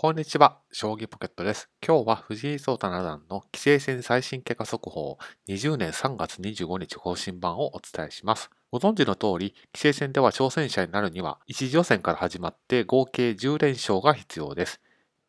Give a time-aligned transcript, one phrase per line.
[0.00, 1.68] こんにちは、将棋ポケットです。
[1.84, 8.48] 今日は藤井聡太七段の棋聖戦最新結果速報20年3月25日更新版をお伝えします。
[8.70, 14.80] ご存知の通り、棋聖戦では挑戦者になるには、1次予選から始まって合計10連勝が必要です。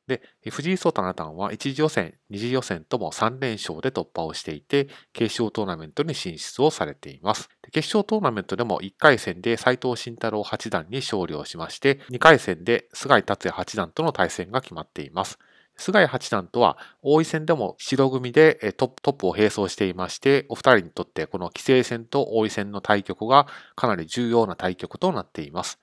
[0.10, 7.48] で、藤井聡太七段は1次予選、2次予選とも3連勝で突破をしていて、決勝トーナメントに進出をされています。
[7.72, 15.40] 決勝トーナメントでも1回戦で斎藤慎太郎八段に勝利をしまして、2回戦で菅井達也八段との対戦が決まっています。
[15.78, 25.80] 菅井八段とは王位戦でも白組でトップを並走していまして、お二人にとってこの棋聖戦と王位戦の対局がかなり重要な対局となっています。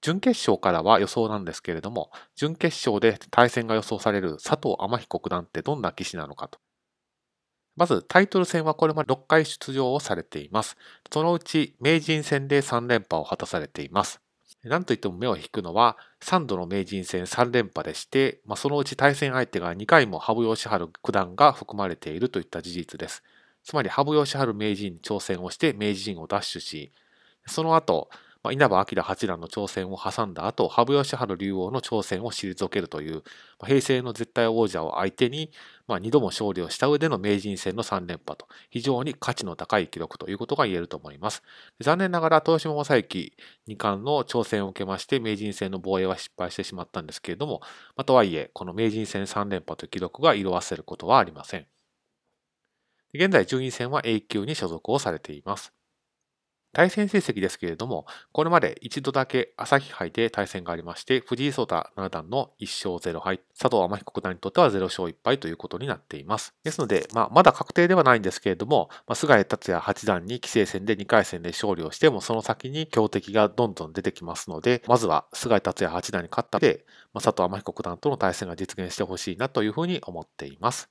[0.00, 6.58] 準決勝からは予想なんですけれども、準決勝で対戦が予想される佐藤天彦九段ってどんな棋士なのかと。
[7.76, 10.76] まずタイトル戦はこれまで6回出場をされています。
[11.12, 14.20] そのうち名人戦で3連覇を果たされています。
[14.64, 23.22] なんといっても目を引くのは3度の名人戦3連覇でして、まあ、そのうち対戦相手が2回も羽生善治九段が含まれているといった事実です。
[23.64, 26.92] つまり羽生善治名人に挑戦をして名人を奪取し、
[27.46, 28.10] その後、
[28.42, 33.20] まあ、稲葉明八段の挑戦を挟んだ後、羽生善治竜王の挑戦を退けるという、ま
[33.62, 35.50] あ、平成の絶対王者を相手に、
[35.86, 41.42] まあ、2度も勝利をした上での名人戦の3連覇と、非常に価値の高い記録ということが言えると思います。
[41.80, 43.32] 残念ながら、豊島正幸
[43.66, 47.60] 二冠の挑戦を受けまして、名人戦の防衛は失敗してしまったんですけれども、
[47.96, 51.66] まあ、とはいえ、この名人戦3連覇という記録が色あせることはありません。
[53.12, 55.74] 現在、順位戦は A 級に所属をされています。
[56.72, 66.54] 対戦成績ですけれども、これまで一度だけ朝日杯で対戦がありまして、藤井聡太七段の1勝0敗、佐藤天彦九段にとっては0勝1敗ということになっています。
[66.62, 80.88] ですので、まあ、まだ確定ではないんですけれども、まあ、菅井達也八段に棋聖戦で2回戦で勝利をしても、その先に強敵がどんどん出てきますので、まずは菅井達也八段に勝ったで、まあ、佐藤天彦九段との対戦が実現してほしいなというふうに思っています。